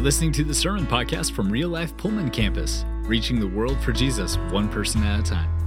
[0.00, 4.36] listening to the Sermon Podcast from Real Life Pullman Campus, reaching the world for Jesus
[4.50, 5.59] one person at a time.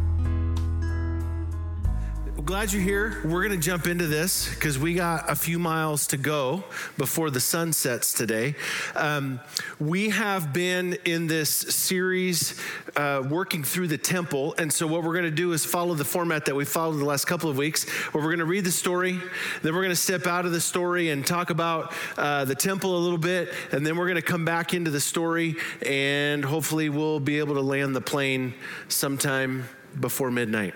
[2.45, 3.21] Glad you're here.
[3.23, 6.65] We're going to jump into this because we got a few miles to go
[6.97, 8.55] before the sun sets today.
[8.95, 9.39] Um,
[9.79, 12.59] we have been in this series
[12.97, 14.55] uh, working through the temple.
[14.57, 17.05] And so, what we're going to do is follow the format that we followed the
[17.05, 19.21] last couple of weeks, where we're going to read the story,
[19.61, 22.97] then we're going to step out of the story and talk about uh, the temple
[22.97, 26.89] a little bit, and then we're going to come back into the story, and hopefully,
[26.89, 28.53] we'll be able to land the plane
[28.89, 29.65] sometime
[29.97, 30.73] before midnight.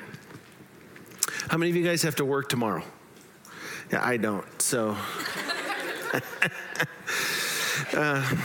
[1.50, 2.84] How many of you guys have to work tomorrow?
[3.92, 4.62] Yeah, I don't.
[4.62, 4.98] So.
[7.94, 8.36] uh,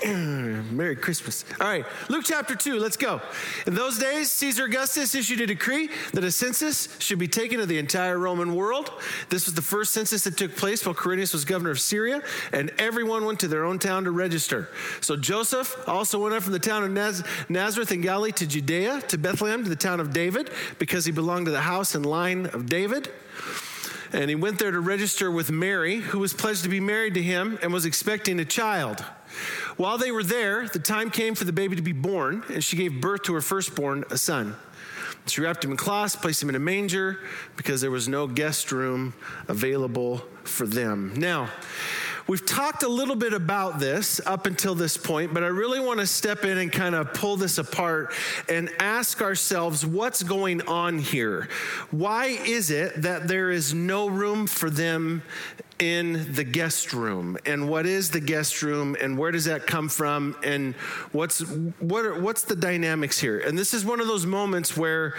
[0.06, 1.44] Merry Christmas.
[1.60, 3.20] All right, Luke chapter 2, let's go.
[3.66, 7.68] In those days, Caesar Augustus issued a decree that a census should be taken of
[7.68, 8.90] the entire Roman world.
[9.28, 12.70] This was the first census that took place while Quirinius was governor of Syria, and
[12.78, 14.70] everyone went to their own town to register.
[15.02, 19.02] So Joseph also went up from the town of Naz- Nazareth in Galilee to Judea,
[19.08, 22.46] to Bethlehem, to the town of David, because he belonged to the house and line
[22.46, 23.10] of David.
[24.12, 27.22] And he went there to register with Mary, who was pledged to be married to
[27.22, 29.04] him and was expecting a child.
[29.80, 32.76] While they were there, the time came for the baby to be born, and she
[32.76, 34.54] gave birth to her firstborn, a son.
[35.26, 37.20] She wrapped him in cloths, placed him in a manger
[37.56, 39.14] because there was no guest room
[39.48, 41.14] available for them.
[41.16, 41.48] Now,
[42.26, 45.98] We've talked a little bit about this up until this point, but I really want
[45.98, 48.12] to step in and kind of pull this apart
[48.48, 51.48] and ask ourselves what's going on here?
[51.90, 55.22] Why is it that there is no room for them
[55.80, 57.36] in the guest room?
[57.46, 60.74] And what is the guest room and where does that come from and
[61.12, 63.40] what's what are, what's the dynamics here?
[63.40, 65.14] And this is one of those moments where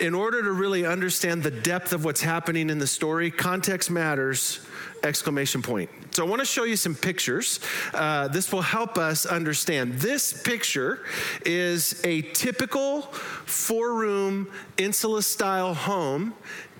[0.00, 4.60] in order to really understand the depth of what's happening in the story context matters
[5.04, 5.90] exclamation point.
[6.12, 7.60] So i want to show you some pictures.
[7.92, 9.94] Uh, this will help us understand.
[9.94, 11.00] This picture
[11.44, 13.02] is a typical
[13.46, 16.34] four room insula style home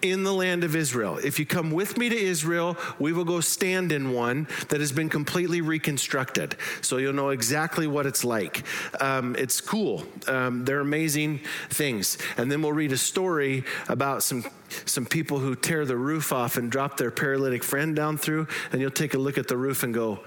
[0.04, 1.16] in the land of Israel.
[1.16, 4.92] If you come with me to Israel, we will go stand in one that has
[4.92, 6.56] been completely reconstructed.
[6.82, 8.64] So you'll know exactly what it's like.
[9.00, 10.04] Um, it's cool.
[10.28, 12.19] Um, they're amazing things.
[12.37, 14.44] And then we'll read a story about some
[14.87, 18.81] some people who tear the roof off and drop their paralytic friend down through, and
[18.81, 20.20] you'll take a look at the roof and go,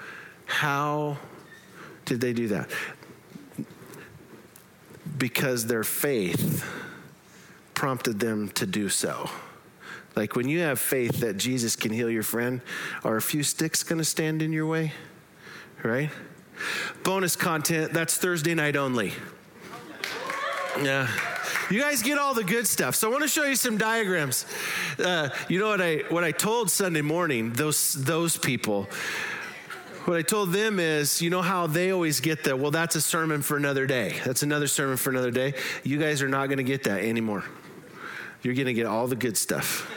[0.46, 1.18] How
[2.06, 2.70] did they do that?
[5.18, 6.66] Because their faith
[7.74, 9.30] prompted them to do so.
[10.18, 12.62] Like when you have faith that Jesus can heal your friend,
[13.04, 14.92] are a few sticks going to stand in your way?
[15.84, 16.10] Right?
[17.04, 19.14] Bonus content, that's Thursday night only.
[20.82, 21.08] Yeah.
[21.70, 22.96] You guys get all the good stuff.
[22.96, 24.48] So I want to show you some diagrams.
[24.98, 28.88] Uh, you know what I what I told Sunday morning those those people.
[30.06, 33.02] What I told them is, you know how they always get the well, that's a
[33.02, 34.16] sermon for another day.
[34.26, 35.54] That's another sermon for another day.
[35.84, 37.44] You guys are not going to get that anymore.
[38.42, 39.92] You're going to get all the good stuff.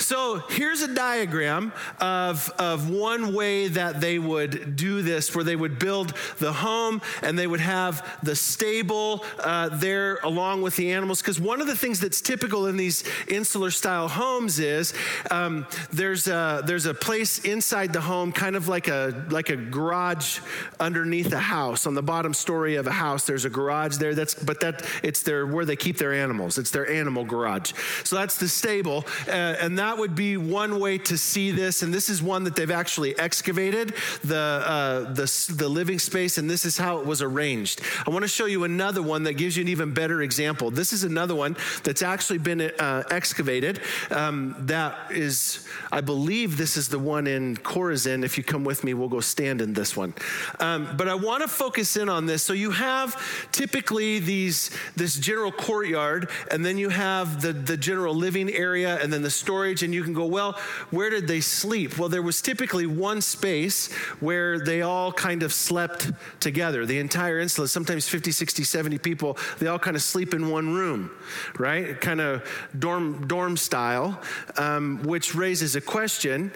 [0.00, 5.56] So here's a diagram of, of one way that they would do this, where they
[5.56, 10.92] would build the home and they would have the stable uh, there along with the
[10.92, 11.20] animals.
[11.20, 14.94] Because one of the things that's typical in these insular style homes is
[15.30, 19.56] um, there's, a, there's a place inside the home, kind of like a, like a
[19.56, 20.40] garage
[20.80, 21.86] underneath a house.
[21.86, 24.14] On the bottom story of a house, there's a garage there.
[24.14, 26.56] That's, but that, it's their, where they keep their animals.
[26.56, 27.72] It's their animal garage.
[28.04, 29.04] So that's the stable.
[29.28, 31.82] Uh, and that that would be one way to see this.
[31.82, 33.92] And this is one that they've actually excavated
[34.22, 37.80] the, uh, the, the living space, and this is how it was arranged.
[38.06, 40.70] I want to show you another one that gives you an even better example.
[40.70, 43.80] This is another one that's actually been uh, excavated.
[44.12, 48.24] Um, that is, I believe this is the one in Chorazin.
[48.24, 50.14] If you come with me, we'll go stand in this one.
[50.60, 52.44] Um, but I want to focus in on this.
[52.44, 58.14] So you have typically these this general courtyard, and then you have the, the general
[58.14, 60.58] living area, and then the storage and you can go, well,
[60.90, 61.98] where did they sleep?
[61.98, 66.10] Well, there was typically one space where they all kind of slept
[66.40, 66.86] together.
[66.86, 70.72] The entire insula, sometimes 50, 60, 70 people, they all kind of sleep in one
[70.72, 71.10] room,
[71.58, 72.00] right?
[72.00, 72.48] Kind of
[72.78, 74.20] dorm, dorm style,
[74.56, 76.52] um, which raises a question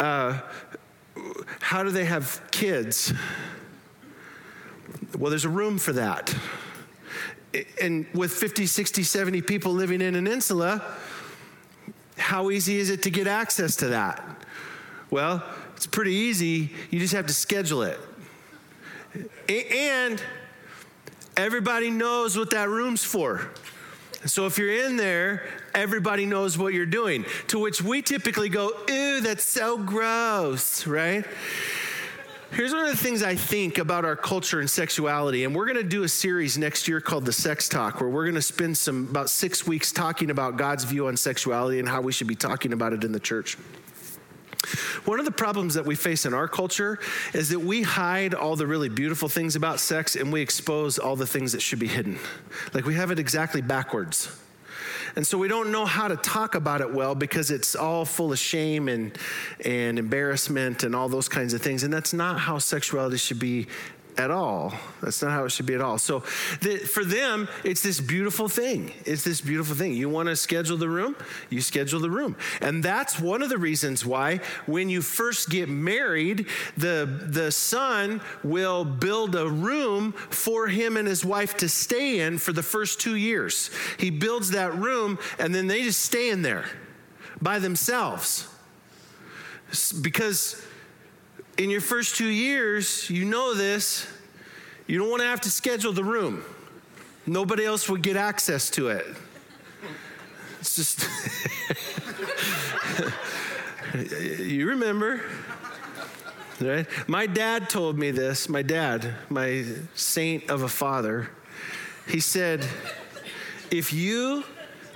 [0.00, 0.40] uh,
[1.60, 3.12] how do they have kids?
[5.16, 6.34] Well, there's a room for that.
[7.80, 10.82] And with 50, 60, 70 people living in an insula,
[12.16, 14.24] how easy is it to get access to that?
[15.10, 15.42] Well,
[15.76, 16.70] it's pretty easy.
[16.90, 17.98] You just have to schedule it.
[19.48, 20.22] And
[21.36, 23.50] everybody knows what that room's for.
[24.26, 27.26] So if you're in there, everybody knows what you're doing.
[27.48, 31.24] To which we typically go, ew, that's so gross, right?
[32.54, 35.76] Here's one of the things I think about our culture and sexuality, and we're going
[35.76, 38.78] to do a series next year called the Sex Talk, where we're going to spend
[38.78, 42.36] some about six weeks talking about God's view on sexuality and how we should be
[42.36, 43.58] talking about it in the church.
[45.04, 47.00] One of the problems that we face in our culture
[47.32, 51.16] is that we hide all the really beautiful things about sex and we expose all
[51.16, 52.20] the things that should be hidden.
[52.72, 54.28] Like we have it exactly backwards.
[55.16, 58.32] And so we don't know how to talk about it well because it's all full
[58.32, 59.16] of shame and,
[59.64, 61.84] and embarrassment and all those kinds of things.
[61.84, 63.68] And that's not how sexuality should be
[64.16, 64.72] at all.
[65.02, 65.98] That's not how it should be at all.
[65.98, 66.20] So
[66.60, 68.92] the, for them, it's this beautiful thing.
[69.04, 69.94] It's this beautiful thing.
[69.94, 71.16] You want to schedule the room?
[71.50, 72.36] You schedule the room.
[72.60, 76.46] And that's one of the reasons why when you first get married,
[76.76, 82.38] the, the son will build a room for him and his wife to stay in
[82.38, 83.70] for the first two years.
[83.98, 86.66] He builds that room and then they just stay in there
[87.42, 88.48] by themselves.
[90.00, 90.63] Because
[91.58, 94.06] in your first two years, you know this,
[94.86, 96.44] you don't want to have to schedule the room.
[97.26, 99.06] Nobody else would get access to it.
[100.60, 101.08] It's just,
[104.40, 105.22] you remember,
[106.60, 106.86] right?
[107.06, 109.64] My dad told me this, my dad, my
[109.94, 111.30] saint of a father.
[112.08, 112.66] He said,
[113.70, 114.44] if you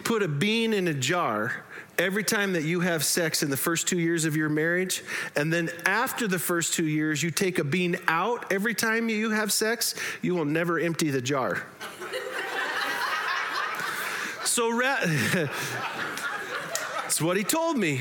[0.04, 1.64] put a bean in a jar
[1.98, 5.02] every time that you have sex in the first two years of your marriage,
[5.36, 9.30] and then after the first two years, you take a bean out every time you
[9.30, 11.62] have sex, you will never empty the jar.
[14.44, 15.00] so, ra-
[17.02, 18.00] that's what he told me.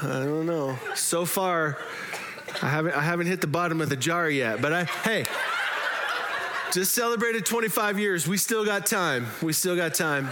[0.00, 0.78] I don't know.
[0.94, 1.76] So far,
[2.62, 5.24] I haven't, I haven't hit the bottom of the jar yet, but I, hey,
[6.72, 8.28] just celebrated 25 years.
[8.28, 9.26] We still got time.
[9.42, 10.28] We still got time.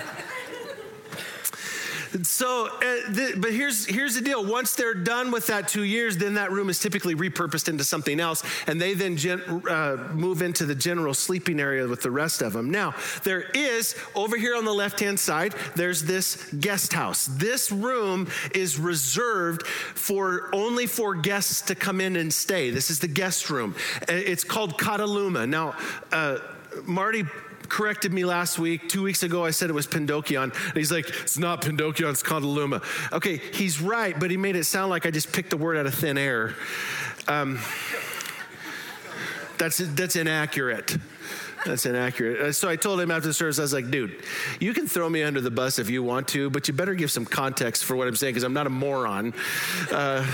[2.22, 4.44] So, uh, th- but here's here's the deal.
[4.44, 8.20] Once they're done with that two years, then that room is typically repurposed into something
[8.20, 12.42] else, and they then gen- uh, move into the general sleeping area with the rest
[12.42, 12.70] of them.
[12.70, 15.54] Now, there is over here on the left hand side.
[15.74, 17.26] There's this guest house.
[17.26, 22.70] This room is reserved for only for guests to come in and stay.
[22.70, 23.74] This is the guest room.
[24.08, 25.48] It's called Kataluma.
[25.48, 25.74] Now,
[26.12, 26.38] uh,
[26.84, 27.24] Marty
[27.68, 28.88] corrected me last week.
[28.88, 30.44] Two weeks ago, I said it was Pindokion.
[30.44, 32.82] And he's like, it's not Pindokion, it's Kataluma.
[33.12, 35.86] Okay, he's right, but he made it sound like I just picked the word out
[35.86, 36.54] of thin air.
[37.28, 37.58] Um,
[39.58, 40.96] that's, that's inaccurate.
[41.66, 42.40] That's inaccurate.
[42.40, 44.22] Uh, so I told him after the service, I was like, dude,
[44.60, 47.10] you can throw me under the bus if you want to, but you better give
[47.10, 49.34] some context for what I'm saying because I'm not a moron.
[49.90, 50.24] Uh,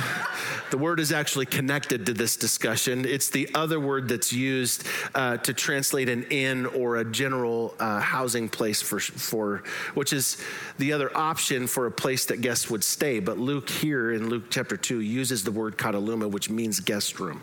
[0.71, 3.07] the word is actually connected to this discussion.
[3.07, 8.01] It's the other word that's used uh, to translate an inn or a general uh,
[8.01, 9.63] housing place for, for,
[9.95, 10.37] which is
[10.79, 13.21] the other option for a place that guests would stay.
[13.21, 17.41] But Luke here in Luke chapter 2 uses the word kataluma, which means guest room.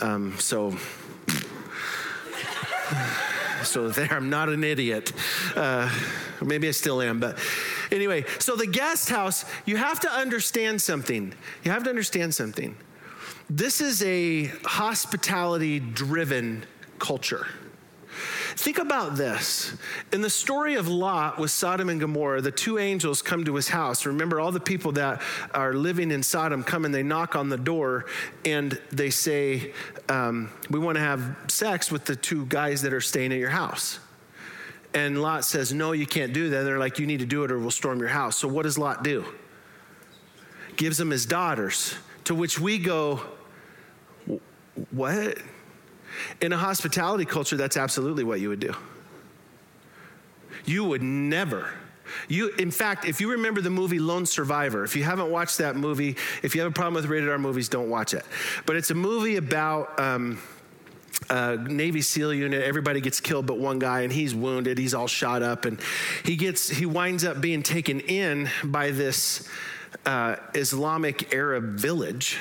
[0.00, 0.76] Um, so
[3.62, 5.12] so there, I'm not an idiot.
[5.54, 5.92] Uh,
[6.42, 7.38] maybe I still am, but
[7.90, 11.34] anyway, so the guest house, you have to understand something.
[11.64, 12.76] You have to understand something.
[13.50, 16.64] This is a hospitality driven
[16.98, 17.46] culture.
[18.58, 19.72] Think about this.
[20.12, 23.68] In the story of Lot with Sodom and Gomorrah, the two angels come to his
[23.68, 24.04] house.
[24.04, 25.22] Remember, all the people that
[25.54, 28.06] are living in Sodom come and they knock on the door
[28.44, 29.72] and they say,
[30.08, 33.48] um, We want to have sex with the two guys that are staying at your
[33.48, 34.00] house.
[34.92, 36.64] And Lot says, No, you can't do that.
[36.64, 38.36] They're like, You need to do it or we'll storm your house.
[38.36, 39.24] So what does Lot do?
[40.74, 41.94] Gives them his daughters,
[42.24, 43.20] to which we go,
[44.90, 45.38] What?
[46.40, 48.74] In a hospitality culture, that's absolutely what you would do.
[50.64, 51.70] You would never.
[52.28, 55.76] You, in fact, if you remember the movie Lone Survivor, if you haven't watched that
[55.76, 58.24] movie, if you have a problem with rated R movies, don't watch it.
[58.66, 60.38] But it's a movie about um,
[61.30, 62.62] a Navy SEAL unit.
[62.62, 64.78] Everybody gets killed but one guy, and he's wounded.
[64.78, 65.80] He's all shot up, and
[66.24, 69.48] he gets he winds up being taken in by this
[70.06, 72.38] uh, Islamic Arab village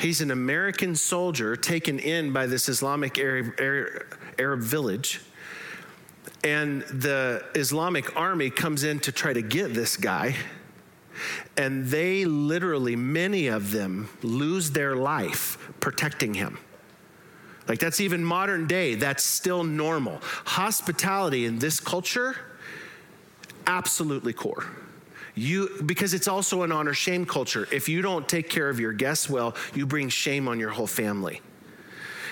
[0.00, 3.52] He's an American soldier taken in by this Islamic Arab,
[4.38, 5.20] Arab village.
[6.42, 10.36] And the Islamic army comes in to try to get this guy.
[11.58, 16.56] And they literally, many of them, lose their life protecting him.
[17.68, 20.20] Like that's even modern day, that's still normal.
[20.46, 22.36] Hospitality in this culture,
[23.66, 24.64] absolutely core.
[25.34, 27.68] You, because it's also an honor shame culture.
[27.72, 30.86] If you don't take care of your guests well, you bring shame on your whole
[30.86, 31.40] family.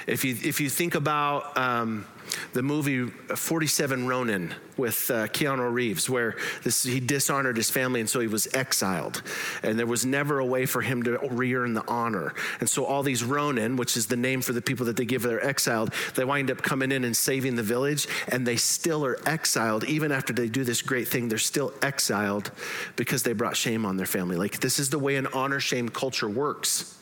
[0.08, 2.06] If you, if you think about um,
[2.54, 8.08] the movie 47 Ronin with uh, Keanu Reeves, where this, he dishonored his family and
[8.08, 9.22] so he was exiled.
[9.62, 12.32] And there was never a way for him to re earn the honor.
[12.60, 15.22] And so all these Ronin, which is the name for the people that they give
[15.22, 19.18] they're exiled, they wind up coming in and saving the village, and they still are
[19.26, 19.84] exiled.
[19.84, 22.50] Even after they do this great thing, they're still exiled
[22.96, 24.36] because they brought shame on their family.
[24.36, 26.97] Like, this is the way an honor shame culture works.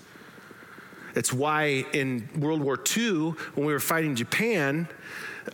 [1.16, 4.86] It's why in World War II, when we were fighting Japan,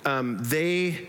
[0.04, 1.08] um, they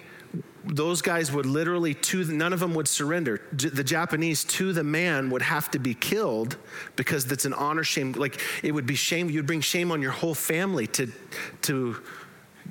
[0.65, 3.41] those guys would literally to none of them would surrender.
[3.51, 6.55] The japanese to the man would have to be killed
[6.95, 10.11] because that's an honor shame like it would be shame you'd bring shame on your
[10.11, 11.11] whole family to
[11.63, 12.01] to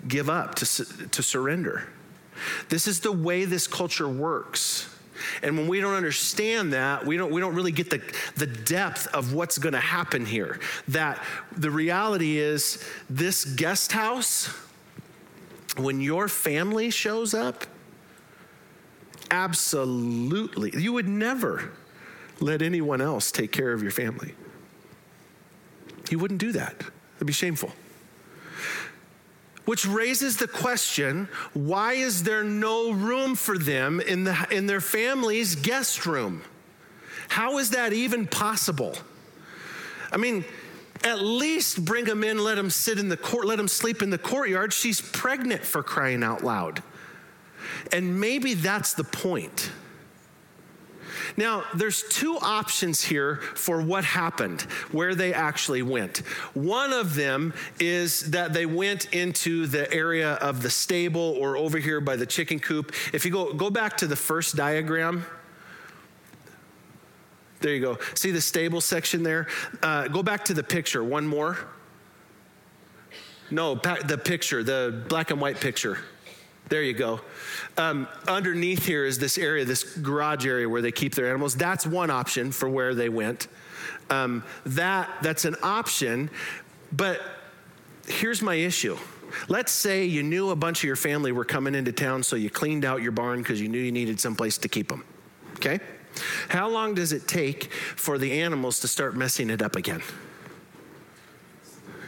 [0.08, 1.86] give up to, to surrender.
[2.70, 4.88] This is the way this culture works
[5.42, 8.00] and when we don't understand that, we don't, we don't really get the,
[8.36, 10.60] the depth of what's going to happen here.
[10.88, 11.22] That
[11.56, 14.48] the reality is, this guest house,
[15.76, 17.64] when your family shows up,
[19.30, 21.72] absolutely, you would never
[22.40, 24.34] let anyone else take care of your family.
[26.10, 26.74] You wouldn't do that,
[27.16, 27.72] it'd be shameful.
[29.64, 34.80] Which raises the question why is there no room for them in, the, in their
[34.80, 36.42] family's guest room?
[37.28, 38.96] How is that even possible?
[40.10, 40.44] I mean,
[41.04, 44.10] at least bring them in, let them sit in the court, let them sleep in
[44.10, 44.72] the courtyard.
[44.72, 46.82] She's pregnant for crying out loud.
[47.92, 49.70] And maybe that's the point.
[51.36, 56.18] Now, there's two options here for what happened, where they actually went.
[56.54, 61.78] One of them is that they went into the area of the stable or over
[61.78, 62.92] here by the chicken coop.
[63.12, 65.24] If you go, go back to the first diagram,
[67.62, 67.98] there you go.
[68.14, 69.46] See the stable section there?
[69.82, 71.56] Uh, go back to the picture, one more.
[73.52, 75.98] No, the picture, the black and white picture.
[76.72, 77.20] There you go.
[77.76, 81.54] Um, underneath here is this area, this garage area where they keep their animals.
[81.54, 83.48] That's one option for where they went.
[84.08, 86.30] Um, that that's an option,
[86.90, 87.20] but
[88.06, 88.96] here's my issue.
[89.48, 92.48] Let's say you knew a bunch of your family were coming into town, so you
[92.48, 95.04] cleaned out your barn because you knew you needed someplace to keep them.
[95.56, 95.78] Okay?
[96.48, 100.00] How long does it take for the animals to start messing it up again?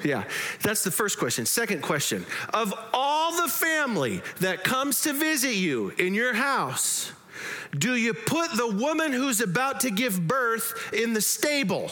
[0.04, 0.24] Yeah,
[0.60, 1.46] that's the first question.
[1.46, 7.10] Second question Of all the family that comes to visit you in your house,
[7.76, 11.90] do you put the woman who's about to give birth in the stable?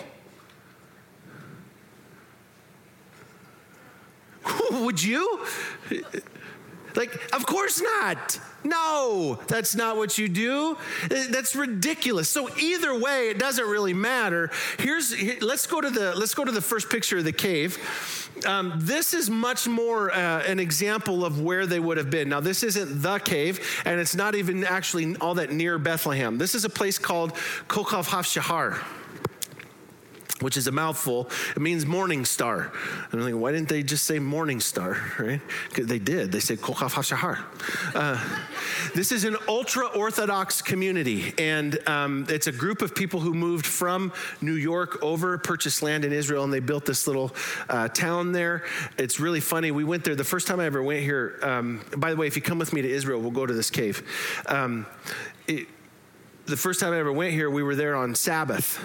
[4.70, 5.40] Would you?
[6.94, 8.38] Like, of course not.
[8.64, 10.76] No, that's not what you do.
[11.08, 12.28] That's ridiculous.
[12.28, 14.50] So either way, it doesn't really matter.
[14.78, 17.78] Here's here, let's go to the let's go to the first picture of the cave.
[18.46, 22.28] Um, this is much more uh, an example of where they would have been.
[22.28, 26.38] Now, this isn't the cave, and it's not even actually all that near Bethlehem.
[26.38, 27.34] This is a place called
[27.68, 28.82] Kokhav HaShahar
[30.42, 31.30] which is a mouthful.
[31.56, 32.72] It means morning star.
[33.10, 35.40] And I'm like, why didn't they just say morning star, right?
[35.74, 36.32] They did.
[36.32, 37.44] They said Kokhav HaShahar.
[37.94, 38.38] Uh,
[38.94, 43.66] this is an ultra Orthodox community, and um, it's a group of people who moved
[43.66, 47.34] from New York over, purchased land in Israel, and they built this little
[47.68, 48.64] uh, town there.
[48.98, 49.70] It's really funny.
[49.70, 51.38] We went there the first time I ever went here.
[51.42, 53.70] Um, by the way, if you come with me to Israel, we'll go to this
[53.70, 54.02] cave.
[54.46, 54.86] Um,
[55.46, 55.68] it,
[56.46, 58.82] the first time I ever went here, we were there on Sabbath.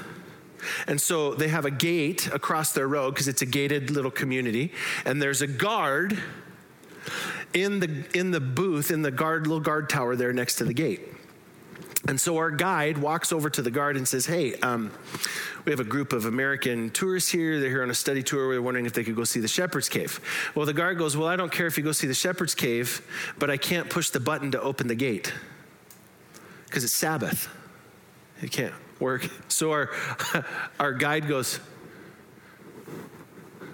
[0.87, 4.73] And so they have a gate across their road because it's a gated little community.
[5.05, 6.21] And there's a guard
[7.53, 10.73] in the, in the booth, in the guard, little guard tower there next to the
[10.73, 11.01] gate.
[12.07, 14.91] And so our guide walks over to the guard and says, Hey, um,
[15.65, 17.59] we have a group of American tourists here.
[17.59, 18.47] They're here on a study tour.
[18.47, 20.21] We're wondering if they could go see the Shepherd's Cave.
[20.55, 23.01] Well, the guard goes, Well, I don't care if you go see the Shepherd's Cave,
[23.37, 25.33] but I can't push the button to open the gate
[26.65, 27.49] because it's Sabbath.
[28.41, 29.29] You can't work.
[29.47, 29.89] So our,
[30.79, 31.59] our guide goes,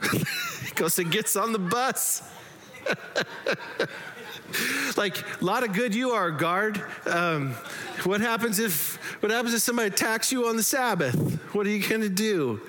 [0.75, 2.23] goes and gets on the bus.
[4.97, 6.81] like a lot of good you are, guard.
[7.05, 7.53] Um,
[8.03, 11.15] what happens if what happens if somebody attacks you on the Sabbath?
[11.53, 12.61] What are you gonna do?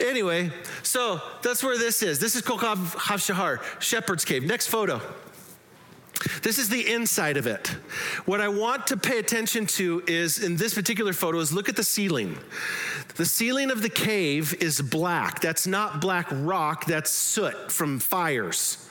[0.00, 0.50] Anyway,
[0.82, 2.18] so that's where this is.
[2.18, 4.44] This is Kokhav HaShahar, Shepherd's Cave.
[4.44, 5.00] Next photo.
[6.42, 7.68] This is the inside of it.
[8.24, 11.76] What I want to pay attention to is in this particular photo is look at
[11.76, 12.38] the ceiling.
[13.16, 15.40] The ceiling of the cave is black.
[15.40, 18.88] That's not black rock, that's soot from fires.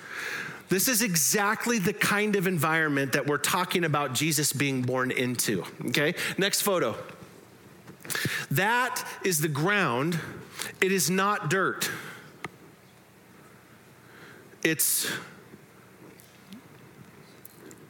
[0.70, 5.64] This is exactly the kind of environment that we're talking about Jesus being born into.
[5.88, 6.16] Okay?
[6.38, 6.96] Next photo.
[8.52, 10.20] That is the ground.
[10.82, 11.90] It is not dirt.
[14.66, 15.12] it's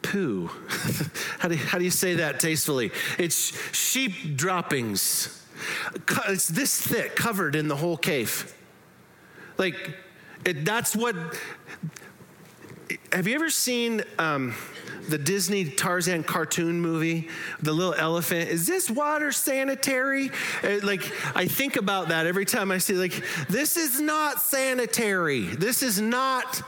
[0.05, 0.47] poo.
[1.39, 2.91] how, do you, how do you say that tastefully?
[3.17, 5.43] It's sheep droppings.
[6.27, 8.53] It's this thick, covered in the whole cave.
[9.57, 9.97] Like,
[10.45, 11.15] it, that's what.
[13.11, 14.53] Have you ever seen um,
[15.09, 17.29] the Disney Tarzan cartoon movie,
[17.61, 18.49] the little elephant?
[18.49, 20.29] Is this water sanitary?
[20.63, 25.41] Uh, like, I think about that every time I see, like, this is not sanitary.
[25.41, 26.61] This is not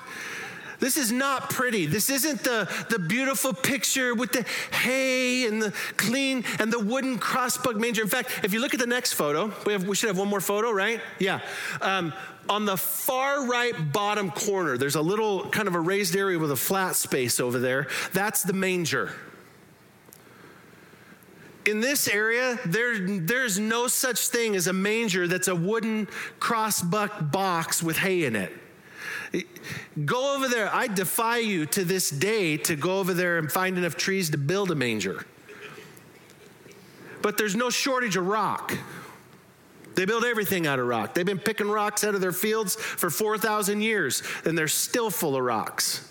[0.80, 1.86] this is not pretty.
[1.86, 7.18] This isn't the, the beautiful picture with the hay and the clean and the wooden
[7.18, 8.02] crossbuck manger.
[8.02, 10.28] In fact, if you look at the next photo, we, have, we should have one
[10.28, 11.02] more photo, right?
[11.20, 11.40] Yeah.
[11.82, 12.14] Um,
[12.50, 16.52] on the far right bottom corner, there's a little kind of a raised area with
[16.52, 17.88] a flat space over there.
[18.14, 19.12] That's the manger
[21.68, 26.08] in this area, there, there's no such thing as a manger that's a wooden
[26.40, 28.54] crossbuck box with hay in it.
[30.06, 30.74] Go over there.
[30.74, 34.38] I defy you to this day to go over there and find enough trees to
[34.38, 35.26] build a manger.
[37.22, 38.78] But there's no shortage of rock.
[39.96, 41.14] They build everything out of rock.
[41.16, 45.36] They've been picking rocks out of their fields for 4,000 years, and they're still full
[45.36, 46.07] of rocks.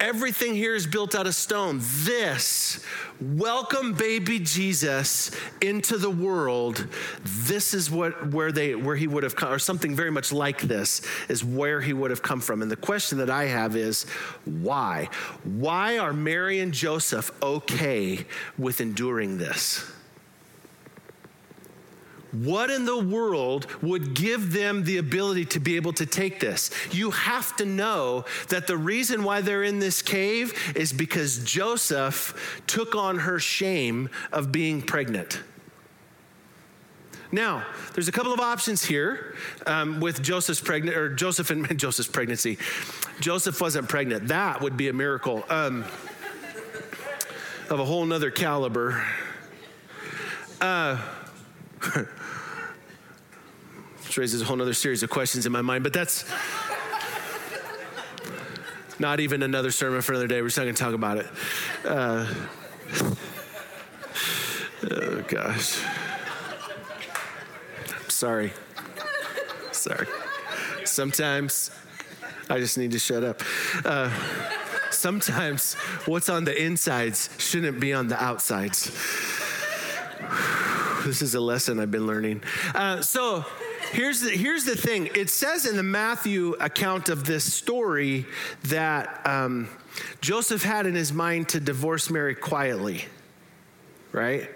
[0.00, 1.78] Everything here is built out of stone.
[1.82, 2.82] This,
[3.20, 5.30] welcome baby Jesus
[5.60, 6.88] into the world.
[7.22, 10.62] This is what where they where he would have come, or something very much like
[10.62, 12.62] this is where he would have come from.
[12.62, 14.04] And the question that I have is
[14.46, 15.10] why?
[15.44, 18.24] Why are Mary and Joseph okay
[18.56, 19.84] with enduring this?
[22.32, 26.70] What in the world would give them the ability to be able to take this?
[26.92, 32.62] You have to know that the reason why they're in this cave is because Joseph
[32.66, 35.40] took on her shame of being pregnant.
[37.32, 42.08] Now, there's a couple of options here um, with Joseph's pregnant or Joseph and Joseph's
[42.08, 42.58] pregnancy.
[43.20, 44.28] Joseph wasn't pregnant.
[44.28, 45.84] That would be a miracle um,
[47.68, 49.04] of a whole nother caliber.
[50.60, 51.00] Uh,
[54.04, 56.24] which raises a whole other series of questions in my mind, but that's
[58.98, 60.42] not even another sermon for another day.
[60.42, 61.26] We're just not going to talk about it.
[61.84, 62.26] Uh,
[64.90, 65.80] oh, gosh.
[68.08, 68.52] sorry.
[69.72, 70.06] Sorry.
[70.84, 71.70] Sometimes
[72.50, 73.42] I just need to shut up.
[73.84, 74.10] Uh,
[74.90, 78.90] sometimes what's on the insides shouldn't be on the outsides.
[81.10, 82.42] This is a lesson I've been learning.
[82.74, 83.44] Uh, so,
[83.92, 88.26] here's the, here's the thing it says in the Matthew account of this story
[88.64, 89.68] that um,
[90.20, 93.04] Joseph had in his mind to divorce Mary quietly
[94.12, 94.50] right?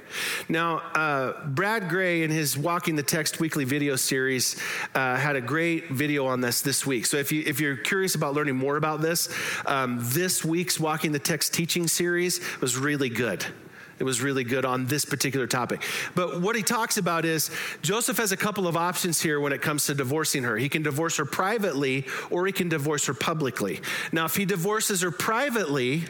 [0.48, 4.61] Now, uh, Brad Gray in his Walking the Text weekly video series
[4.96, 7.07] uh, had a great video on this this week.
[7.07, 9.33] So if you if you're curious about learning more about this,
[9.66, 13.46] um, this week's Walking the Text teaching series was really good.
[13.98, 15.83] It was really good on this particular topic.
[16.14, 17.50] But what he talks about is
[17.83, 20.57] Joseph has a couple of options here when it comes to divorcing her.
[20.57, 23.80] He can divorce her privately or he can divorce her publicly.
[24.12, 26.04] Now, if he divorces her privately,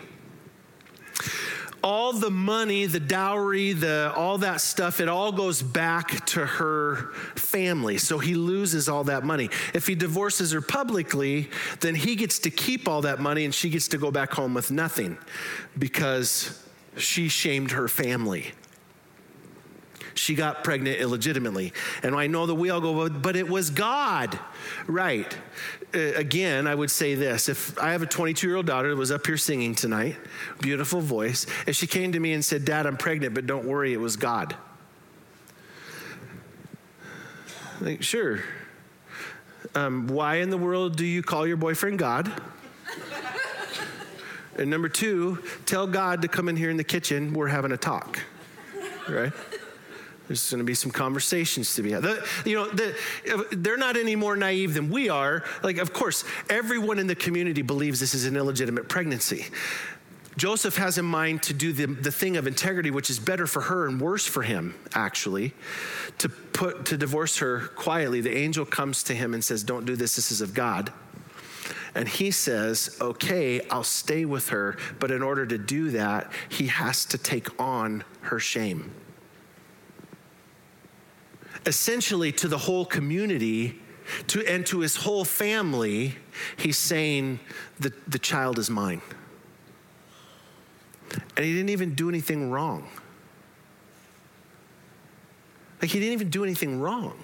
[1.84, 7.12] all the money, the dowry, the all that stuff, it all goes back to her
[7.34, 7.98] family.
[7.98, 9.50] So he loses all that money.
[9.74, 13.68] If he divorces her publicly, then he gets to keep all that money and she
[13.68, 15.18] gets to go back home with nothing
[15.78, 16.63] because
[16.96, 18.52] she shamed her family.
[20.14, 21.72] She got pregnant illegitimately.
[22.02, 24.38] And I know that we all go, but it was God.
[24.86, 25.36] Right.
[25.92, 28.96] Uh, again, I would say this if I have a 22 year old daughter that
[28.96, 30.16] was up here singing tonight,
[30.60, 33.92] beautiful voice, if she came to me and said, Dad, I'm pregnant, but don't worry,
[33.92, 34.56] it was God.
[37.80, 38.40] Like, sure.
[39.74, 42.32] Um, why in the world do you call your boyfriend God?
[44.58, 47.32] And number two, tell God to come in here in the kitchen.
[47.34, 48.20] We're having a talk,
[49.08, 49.32] right?
[50.28, 52.02] There's going to be some conversations to be had.
[52.02, 52.96] The, you know, the,
[53.52, 55.44] they're not any more naive than we are.
[55.62, 59.46] Like, of course, everyone in the community believes this is an illegitimate pregnancy.
[60.36, 63.60] Joseph has in mind to do the, the thing of integrity, which is better for
[63.60, 65.52] her and worse for him, actually,
[66.18, 68.20] to put to divorce her quietly.
[68.20, 70.92] The angel comes to him and says, Don't do this, this is of God.
[71.94, 74.76] And he says, okay, I'll stay with her.
[74.98, 78.92] But in order to do that, he has to take on her shame.
[81.66, 83.80] Essentially, to the whole community,
[84.26, 86.16] to, and to his whole family,
[86.56, 87.38] he's saying,
[87.78, 89.00] the, the child is mine.
[91.36, 92.88] And he didn't even do anything wrong.
[95.80, 97.16] Like, he didn't even do anything wrong.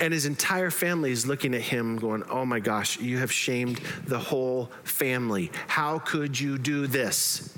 [0.00, 3.80] And his entire family is looking at him, going, Oh my gosh, you have shamed
[4.06, 5.50] the whole family.
[5.66, 7.56] How could you do this?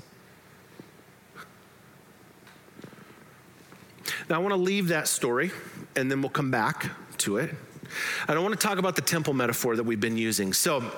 [4.29, 5.51] Now, I want to leave that story
[5.95, 7.53] and then we'll come back to it.
[8.27, 10.53] I don't want to talk about the temple metaphor that we've been using.
[10.53, 10.89] So,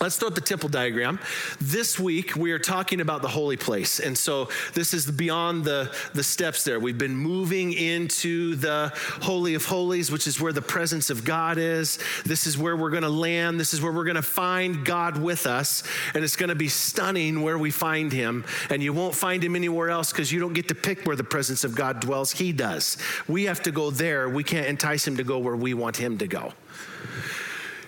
[0.00, 1.20] Let's throw up the temple diagram.
[1.60, 4.00] This week, we are talking about the holy place.
[4.00, 6.80] And so this is beyond the, the steps there.
[6.80, 11.58] We've been moving into the Holy of Holies, which is where the presence of God
[11.58, 11.98] is.
[12.24, 13.60] This is where we're going to land.
[13.60, 15.82] This is where we're going to find God with us.
[16.14, 18.46] And it's going to be stunning where we find him.
[18.70, 21.24] And you won't find him anywhere else because you don't get to pick where the
[21.24, 22.32] presence of God dwells.
[22.32, 22.96] He does.
[23.28, 24.30] We have to go there.
[24.30, 26.54] We can't entice him to go where we want him to go.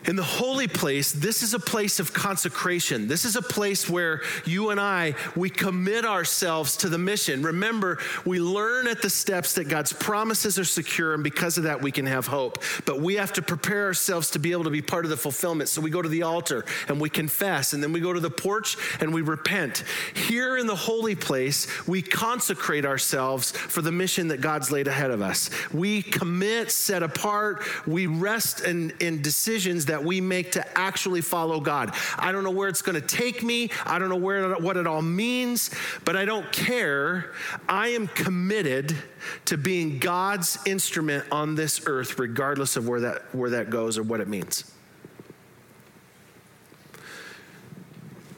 [0.05, 3.07] In the holy place, this is a place of consecration.
[3.07, 7.43] This is a place where you and I, we commit ourselves to the mission.
[7.43, 11.81] Remember, we learn at the steps that God's promises are secure, and because of that,
[11.81, 12.65] we can have hope.
[12.85, 15.69] But we have to prepare ourselves to be able to be part of the fulfillment.
[15.69, 18.31] So we go to the altar and we confess, and then we go to the
[18.31, 19.85] porch and we repent.
[20.15, 25.13] Here in the holy place, we consecrate ourselves for the mission that God's laid ahead
[25.13, 25.49] of us.
[25.73, 31.61] We commit, set apart, we rest in, in decisions that we make to actually follow
[31.61, 31.95] God.
[32.19, 33.69] I don't know where it's going to take me.
[33.85, 35.69] I don't know where what it all means,
[36.07, 37.33] but I don't care.
[37.69, 38.97] I am committed
[39.45, 44.03] to being God's instrument on this earth regardless of where that where that goes or
[44.03, 44.73] what it means.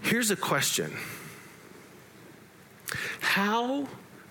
[0.02, 0.92] Here's a question.
[3.20, 3.86] How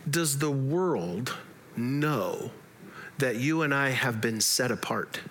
[0.09, 1.33] does the world
[1.77, 2.51] know
[3.17, 5.21] that you and I have been set apart?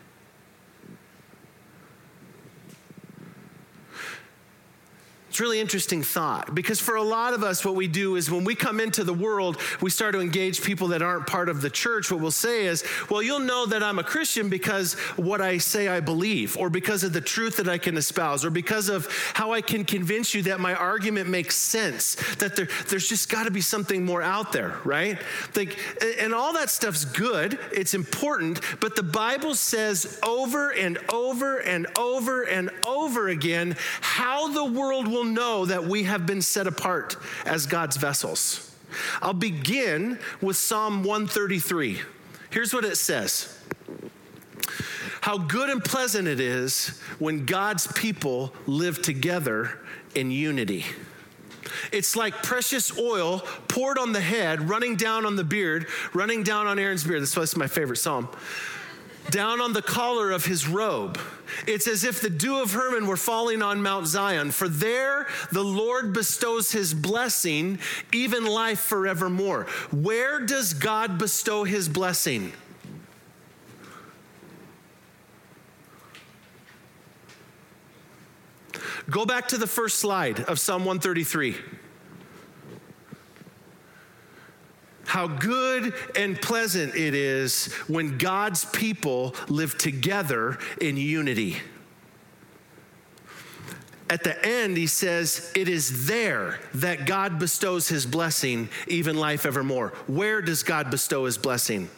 [5.43, 8.55] Really interesting thought because for a lot of us, what we do is when we
[8.55, 12.13] come into the world, we start to engage people that aren't part of the church.
[12.13, 15.89] What we'll say is, well, you'll know that I'm a Christian because what I say
[15.89, 19.53] I believe, or because of the truth that I can espouse, or because of how
[19.53, 23.51] I can convince you that my argument makes sense, that there, there's just got to
[23.51, 25.19] be something more out there, right?
[25.57, 25.77] Like,
[26.21, 31.89] and all that stuff's good, it's important, but the Bible says over and over and
[31.99, 37.17] over and over again how the world will know that we have been set apart
[37.45, 38.75] as God's vessels.
[39.21, 42.01] I'll begin with Psalm 133.
[42.51, 43.59] Here's what it says
[45.23, 49.79] How good and pleasant it is when God's people live together
[50.15, 50.85] in unity.
[51.91, 56.67] It's like precious oil poured on the head, running down on the beard, running down
[56.67, 57.23] on Aaron's beard.
[57.23, 58.29] That's my favorite psalm
[59.31, 61.19] down on the collar of his robe.
[61.67, 65.63] It's as if the dew of Hermon were falling on Mount Zion, for there the
[65.63, 67.79] Lord bestows his blessing,
[68.13, 69.65] even life forevermore.
[69.91, 72.53] Where does God bestow his blessing?
[79.11, 81.57] Go back to the first slide of Psalm 133.
[85.13, 91.59] How good and pleasant it is when God's people live together in unity.
[94.09, 99.45] At the end, he says, It is there that God bestows his blessing, even life
[99.45, 99.89] evermore.
[100.07, 101.91] Where does God bestow his blessing?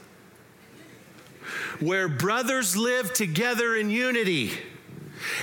[1.79, 4.59] Where brothers live together in unity.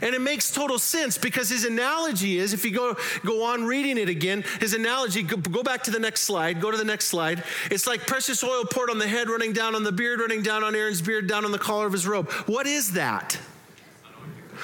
[0.02, 3.98] And it makes total sense because his analogy is if you go, go on reading
[3.98, 7.06] it again, his analogy, go, go back to the next slide, go to the next
[7.06, 7.44] slide.
[7.70, 10.64] It's like precious oil poured on the head, running down on the beard, running down
[10.64, 12.30] on Aaron's beard, down on the collar of his robe.
[12.48, 13.38] What is that?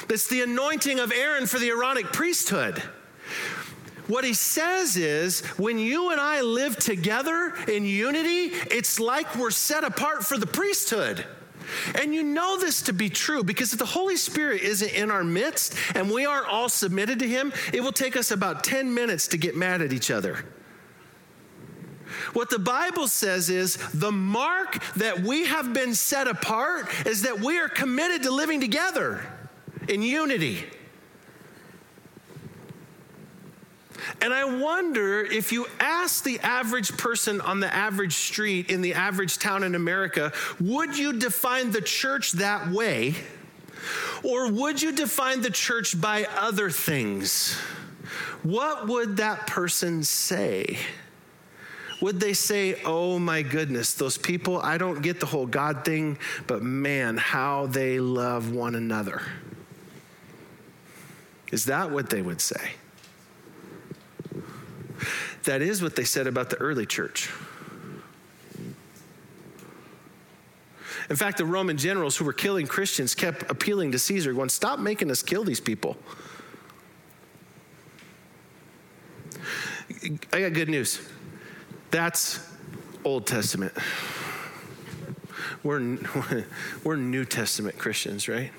[0.10, 2.82] It's the anointing of Aaron for the Aaronic priesthood.
[4.08, 9.52] What he says is when you and I live together in unity, it's like we're
[9.52, 11.26] set apart for the priesthood.
[11.96, 15.24] And you know this to be true because if the Holy Spirit isn't in our
[15.24, 19.28] midst and we aren't all submitted to Him, it will take us about 10 minutes
[19.30, 20.46] to get mad at each other.
[22.34, 27.40] What the Bible says is the mark that we have been set apart is that
[27.40, 29.26] we are committed to living together
[29.88, 30.66] in unity.
[34.22, 38.94] And I wonder if you ask the average person on the average street in the
[38.94, 43.16] average town in America, would you define the church that way?
[44.24, 47.54] Or would you define the church by other things?
[48.44, 50.78] What would that person say?
[52.02, 56.18] Would they say, Oh my goodness, those people, I don't get the whole God thing,
[56.46, 59.22] but man, how they love one another?
[61.52, 62.72] Is that what they would say?
[65.48, 67.30] That is what they said about the early church.
[71.10, 74.80] In fact, the Roman generals who were killing Christians kept appealing to Caesar, going, Stop
[74.80, 75.96] making us kill these people.
[80.34, 81.00] I got good news.
[81.92, 82.46] That's
[83.06, 83.72] Old Testament.
[85.64, 85.98] We're,
[86.84, 88.50] we're New Testament Christians, right?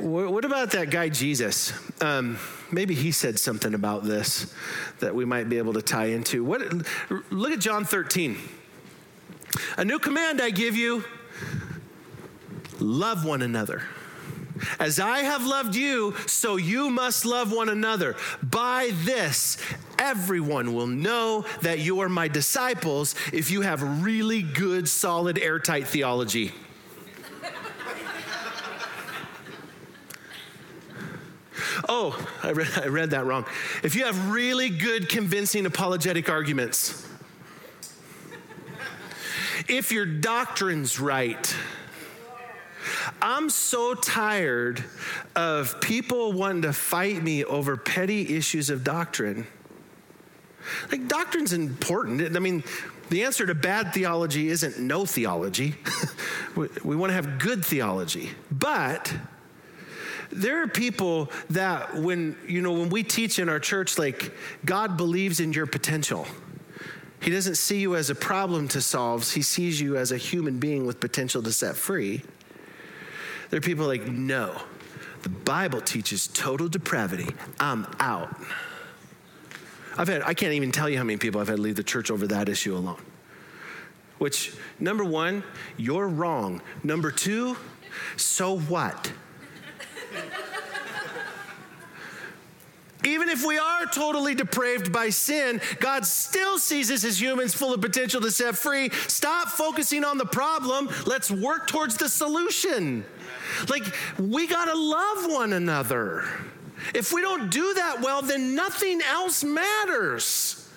[0.00, 1.72] what about that guy Jesus?
[2.00, 2.38] Um,
[2.72, 4.54] maybe he said something about this
[5.00, 6.44] that we might be able to tie into.
[6.44, 6.62] What?
[7.30, 8.38] Look at John 13.
[9.76, 11.04] A new command I give you:
[12.78, 13.82] love one another.
[14.78, 18.16] As I have loved you, so you must love one another.
[18.42, 19.56] By this,
[19.98, 25.88] everyone will know that you are my disciples if you have really good, solid, airtight
[25.88, 26.52] theology.
[31.88, 33.44] Oh, I read, I read that wrong.
[33.82, 37.06] If you have really good, convincing apologetic arguments,
[39.68, 41.54] if your doctrine's right,
[43.22, 44.82] I'm so tired
[45.36, 49.46] of people wanting to fight me over petty issues of doctrine.
[50.90, 52.36] Like, doctrine's important.
[52.36, 52.64] I mean,
[53.08, 55.74] the answer to bad theology isn't no theology.
[56.56, 58.30] we, we want to have good theology.
[58.50, 59.12] But
[60.32, 64.32] there are people that when, you know, when we teach in our church, like,
[64.64, 66.26] God believes in your potential.
[67.20, 70.58] He doesn't see you as a problem to solve, He sees you as a human
[70.58, 72.22] being with potential to set free.
[73.50, 74.56] There are people like, no,
[75.22, 77.28] the Bible teaches total depravity.
[77.58, 78.34] I'm out.
[79.98, 82.10] I've had, I can't even tell you how many people I've had leave the church
[82.10, 83.02] over that issue alone.
[84.18, 85.42] Which, number one,
[85.76, 86.62] you're wrong.
[86.84, 87.56] Number two,
[88.16, 89.12] so what?
[93.04, 97.72] Even if we are totally depraved by sin, God still sees us as humans full
[97.72, 98.90] of potential to set free.
[99.08, 100.90] Stop focusing on the problem.
[101.06, 103.04] Let's work towards the solution.
[103.68, 103.84] Like,
[104.18, 106.28] we got to love one another.
[106.94, 110.68] If we don't do that well, then nothing else matters.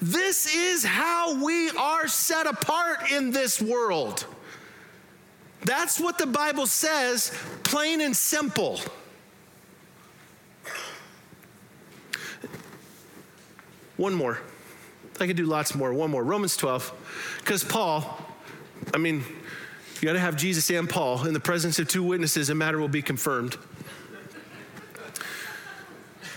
[0.00, 4.26] This is how we are set apart in this world.
[5.64, 8.80] That's what the Bible says, plain and simple.
[13.96, 14.40] One more.
[15.20, 15.92] I could do lots more.
[15.92, 16.24] One more.
[16.24, 17.38] Romans 12.
[17.38, 18.18] Because Paul,
[18.92, 19.22] I mean,
[20.00, 21.24] you got to have Jesus and Paul.
[21.26, 23.56] In the presence of two witnesses, a matter will be confirmed.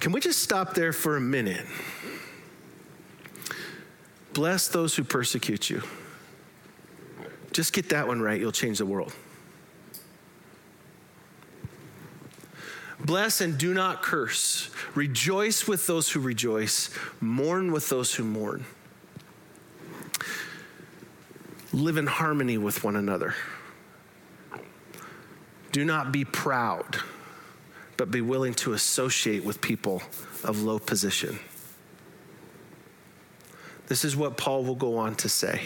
[0.00, 1.66] can we just stop there for a minute?
[4.32, 5.82] Bless those who persecute you.
[7.52, 9.12] Just get that one right, you'll change the world.
[13.04, 14.70] Bless and do not curse.
[14.94, 16.90] Rejoice with those who rejoice.
[17.20, 18.64] Mourn with those who mourn.
[21.72, 23.34] Live in harmony with one another.
[25.72, 27.00] Do not be proud
[27.96, 30.02] but be willing to associate with people
[30.42, 31.38] of low position.
[33.86, 35.62] This is what Paul will go on to say.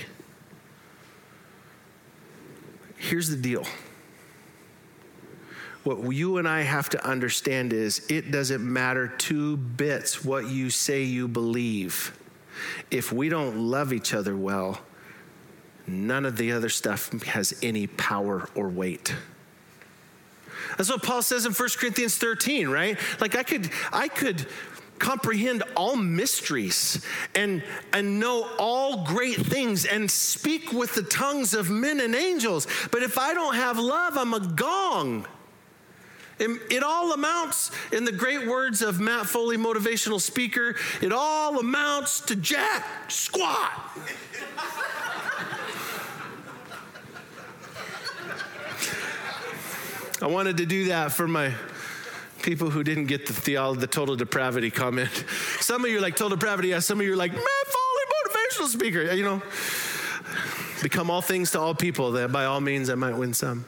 [2.97, 3.65] Here's the deal.
[5.85, 10.69] What you and I have to understand is it doesn't matter two bits what you
[10.69, 12.19] say you believe.
[12.91, 14.81] If we don't love each other well,
[15.87, 19.15] none of the other stuff has any power or weight.
[20.77, 22.99] That's what Paul says in 1 Corinthians 13, right?
[23.21, 24.47] Like I could, I could
[24.99, 27.05] comprehend all mysteries
[27.35, 32.67] and, and know all great things and speak with the tongues of men and angels.
[32.91, 35.27] But if I don't have love, I'm a gong.
[36.39, 41.59] It, it, all amounts, in the great words of Matt Foley, motivational speaker, it all
[41.59, 43.73] amounts to jack squat.
[50.21, 51.53] I wanted to do that for my
[52.43, 55.25] people who didn't get the the total depravity comment.
[55.61, 56.81] Some of you are like total depravity, yeah.
[56.81, 59.13] Some of you are like Matt Foley, motivational speaker.
[59.13, 59.43] You know,
[60.83, 62.13] become all things to all people.
[62.13, 63.65] That by all means I might win some.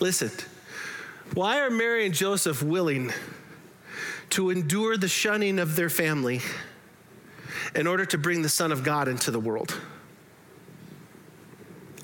[0.00, 0.30] Listen,
[1.34, 3.12] why are Mary and Joseph willing
[4.30, 6.40] to endure the shunning of their family?
[7.74, 9.78] in order to bring the Son of God into the world?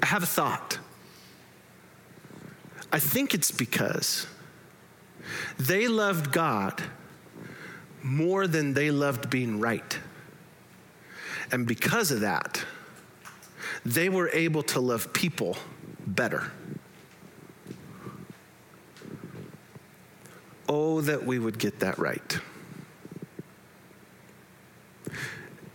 [0.03, 0.79] I have a thought.
[2.93, 4.27] I think it's because
[5.59, 6.83] they loved God
[8.03, 9.99] more than they loved being right.
[11.53, 12.65] And because of that,
[13.85, 15.57] they were able to love people
[16.07, 16.51] better.
[20.69, 22.39] Oh, that we would get that right.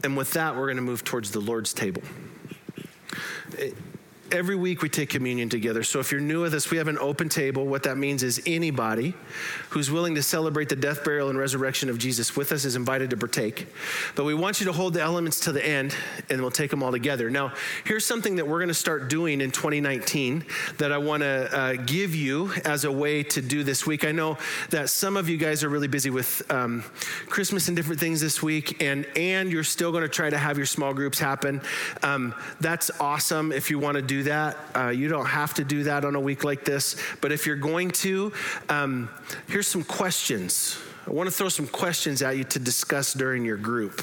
[0.04, 2.04] And with that, we're going to move towards the Lord's table
[4.32, 5.84] every week we take communion together.
[5.84, 7.66] So if you're new with us, we have an open table.
[7.66, 9.14] What that means is anybody
[9.70, 13.10] who's willing to celebrate the death, burial, and resurrection of Jesus with us is invited
[13.12, 13.68] to partake.
[14.16, 15.96] But we want you to hold the elements to the end,
[16.30, 17.30] and we'll take them all together.
[17.30, 20.46] Now, here's something that we're going to start doing in 2019
[20.78, 24.06] that I want to uh, give you as a way to do this week.
[24.06, 24.38] I know
[24.70, 26.84] that some of you guys are really busy with um,
[27.28, 30.58] Christmas and different things this week, and and you're still going to try to have
[30.58, 31.62] your small groups happen.
[32.04, 34.58] Um, that's awesome if you want to do that.
[34.76, 36.96] Uh, you don't have to do that on a week like this.
[37.22, 38.32] But if you're going to,
[38.70, 39.10] um,
[39.48, 40.78] here's some questions.
[41.08, 44.02] I want to throw some questions at you to discuss during your group.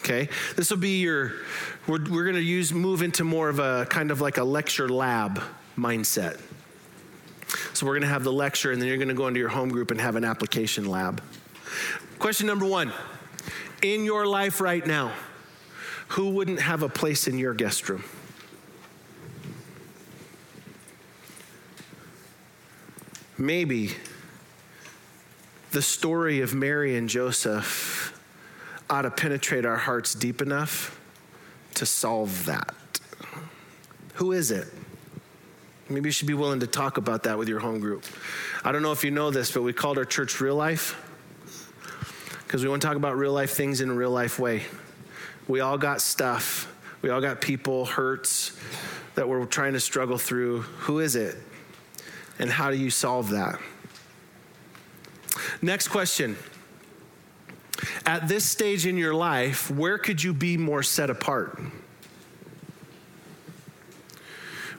[0.00, 1.32] Okay, this will be your.
[1.86, 4.88] We're, we're going to use move into more of a kind of like a lecture
[4.88, 5.42] lab
[5.76, 6.40] mindset.
[7.74, 9.48] So we're going to have the lecture, and then you're going to go into your
[9.48, 11.22] home group and have an application lab.
[12.18, 12.92] Question number one:
[13.82, 15.12] In your life right now,
[16.08, 18.04] who wouldn't have a place in your guest room?
[23.38, 23.92] Maybe
[25.70, 28.18] the story of Mary and Joseph
[28.90, 31.00] ought to penetrate our hearts deep enough
[31.74, 32.74] to solve that.
[34.14, 34.66] Who is it?
[35.88, 38.04] Maybe you should be willing to talk about that with your home group.
[38.64, 41.00] I don't know if you know this, but we called our church Real Life
[42.44, 44.64] because we want to talk about real life things in a real life way.
[45.46, 48.58] We all got stuff, we all got people, hurts
[49.14, 50.60] that we're trying to struggle through.
[50.60, 51.36] Who is it?
[52.38, 53.58] And how do you solve that?
[55.60, 56.36] Next question.
[58.06, 61.60] At this stage in your life, where could you be more set apart?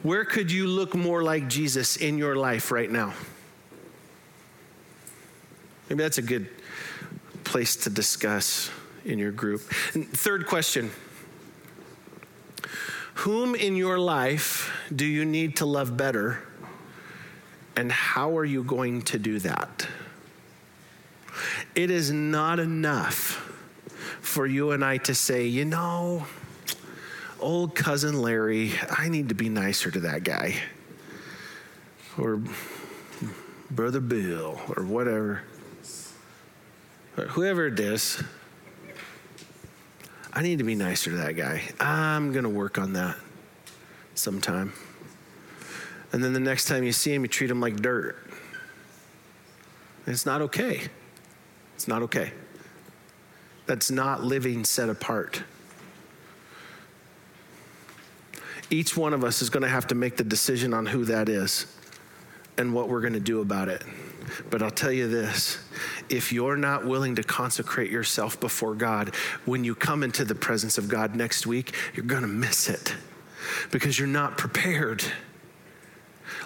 [0.02, 3.13] Where could you look more like Jesus in your life right now?
[5.89, 6.50] Maybe that's a good
[7.43, 8.69] place to discuss
[9.04, 9.62] in your group.
[9.93, 10.91] And third question
[13.15, 16.41] Whom in your life do you need to love better
[17.80, 19.88] and how are you going to do that?
[21.76, 23.38] It is not enough
[24.20, 26.26] for you and I to say, you know,
[27.39, 30.56] old cousin Larry, I need to be nicer to that guy.
[32.18, 32.42] Or
[33.72, 35.44] brother Bill, or whatever.
[37.18, 38.22] Or whoever it is.
[40.34, 41.62] I need to be nicer to that guy.
[41.80, 43.15] I'm going to work on that
[44.15, 44.74] sometime.
[46.12, 48.17] And then the next time you see him, you treat him like dirt.
[50.08, 50.82] It's not okay.
[51.76, 52.32] It's not okay.
[53.67, 55.43] That's not living set apart.
[58.72, 61.30] Each one of us is going to have to make the decision on who that
[61.30, 61.65] is
[62.58, 63.84] and what we're going to do about it.
[64.50, 65.60] But I'll tell you this
[66.10, 70.78] if you're not willing to consecrate yourself before God, when you come into the presence
[70.78, 72.95] of God next week, you're going to miss it
[73.72, 75.04] because you're not prepared.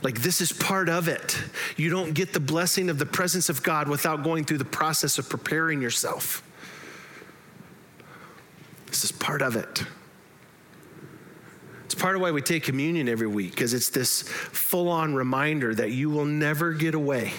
[0.03, 1.41] Like, this is part of it.
[1.77, 5.17] You don't get the blessing of the presence of God without going through the process
[5.17, 6.43] of preparing yourself.
[8.87, 9.85] This is part of it.
[11.85, 15.73] It's part of why we take communion every week, because it's this full on reminder
[15.73, 17.31] that you will never get away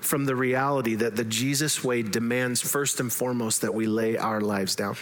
[0.00, 4.40] from the reality that the Jesus way demands first and foremost that we lay our
[4.40, 4.96] lives down.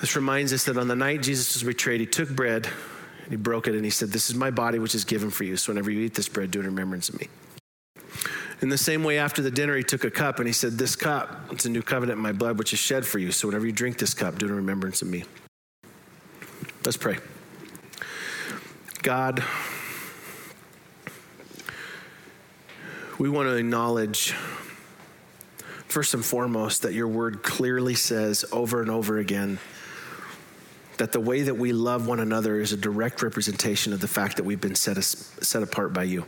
[0.00, 2.68] This reminds us that on the night Jesus was betrayed, he took bread
[3.28, 5.56] he broke it and he said, This is my body which is given for you.
[5.56, 7.28] So whenever you eat this bread, do it in remembrance of me.
[8.60, 10.94] In the same way, after the dinner, he took a cup and he said, This
[10.94, 13.32] cup, it's a new covenant in my blood, which is shed for you.
[13.32, 15.24] So whenever you drink this cup, do it in remembrance of me.
[16.84, 17.18] Let's pray.
[19.02, 19.42] God,
[23.18, 24.32] we want to acknowledge,
[25.88, 29.58] first and foremost, that your word clearly says over and over again
[31.02, 34.36] that the way that we love one another is a direct representation of the fact
[34.36, 36.24] that we've been set, set apart by you.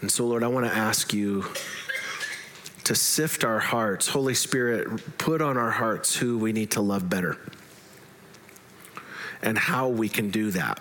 [0.00, 1.44] And so, Lord, I want to ask you
[2.84, 4.08] to sift our hearts.
[4.08, 7.36] Holy Spirit, put on our hearts who we need to love better
[9.42, 10.80] and how we can do that.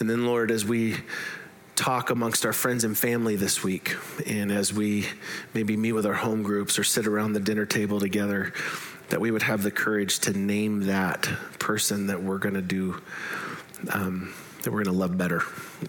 [0.00, 0.96] And then, Lord, as we
[1.76, 5.08] talk amongst our friends and family this week, and as we
[5.52, 8.54] maybe meet with our home groups or sit around the dinner table together,
[9.08, 11.28] that we would have the courage to name that
[11.58, 13.00] person that we're going to do,
[13.90, 15.42] um, that we're going to love better.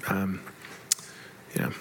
[0.08, 0.42] Um,
[1.56, 1.72] yeah.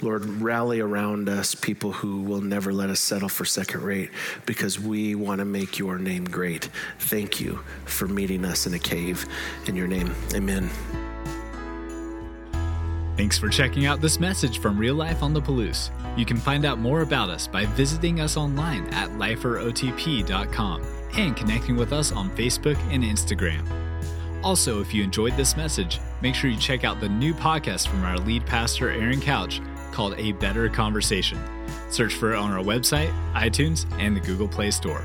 [0.00, 4.10] Lord, rally around us people who will never let us settle for second rate
[4.44, 6.68] because we want to make your name great.
[6.98, 9.24] Thank you for meeting us in a cave.
[9.66, 10.68] In your name, amen.
[13.16, 15.90] Thanks for checking out this message from Real Life on the Palouse.
[16.16, 20.82] You can find out more about us by visiting us online at liferotp.com
[21.16, 23.64] and connecting with us on Facebook and Instagram.
[24.42, 28.04] Also, if you enjoyed this message, make sure you check out the new podcast from
[28.04, 29.60] our lead pastor, Aaron Couch,
[29.90, 31.38] called A Better Conversation.
[31.90, 35.04] Search for it on our website, iTunes, and the Google Play Store.